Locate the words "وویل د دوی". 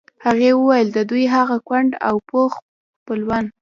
0.55-1.23